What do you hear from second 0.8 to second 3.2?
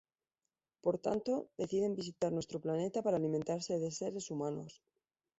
Por tanto, deciden visitar nuestro planeta para